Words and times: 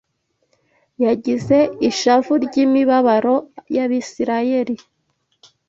yagize 1.05 1.57
ishavu 1.89 2.33
ry’imibabaro 2.45 3.35
y’Abisirayeli 3.75 4.75